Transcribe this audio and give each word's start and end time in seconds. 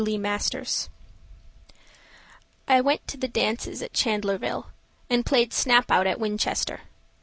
Lucinda 0.03 0.19
Matlock 0.29 0.67
I 2.67 2.81
went 2.81 3.07
to 3.07 3.17
the 3.17 3.27
dances 3.27 3.83
at 3.83 3.93
Chandlerville, 3.93 4.65
And 5.11 5.23
played 5.27 5.53
snap 5.53 5.91
out 5.91 6.07
at 6.07 6.19
Winchester. 6.19 6.81